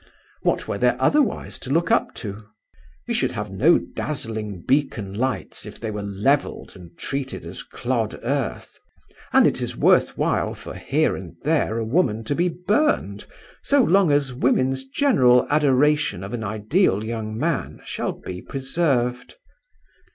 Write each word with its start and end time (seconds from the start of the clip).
What 0.41 0.67
were 0.67 0.79
there 0.79 0.99
otherwise 0.99 1.59
to 1.59 1.69
look 1.69 1.91
up 1.91 2.15
to? 2.15 2.47
We 3.07 3.13
should 3.13 3.33
have 3.33 3.51
no 3.51 3.77
dazzling 3.77 4.63
beacon 4.67 5.13
lights 5.13 5.63
if 5.63 5.79
they 5.79 5.91
were 5.91 6.01
levelled 6.01 6.75
and 6.75 6.97
treated 6.97 7.45
as 7.45 7.61
clod 7.61 8.19
earth; 8.23 8.79
and 9.31 9.45
it 9.45 9.61
is 9.61 9.77
worth 9.77 10.17
while 10.17 10.55
for 10.55 10.73
here 10.73 11.15
and 11.15 11.35
there 11.43 11.77
a 11.77 11.85
woman 11.85 12.23
to 12.23 12.33
be 12.33 12.49
burned, 12.49 13.25
so 13.61 13.83
long 13.83 14.11
as 14.11 14.33
women's 14.33 14.85
general 14.85 15.45
adoration 15.51 16.23
of 16.23 16.33
an 16.33 16.43
ideal 16.43 17.03
young 17.03 17.37
man 17.37 17.79
shall 17.85 18.13
be 18.13 18.41
preserved. 18.41 19.35